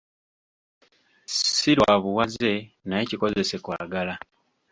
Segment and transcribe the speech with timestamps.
[1.35, 2.53] Si lwa buwaze
[2.87, 4.13] naye kikozese kwagala.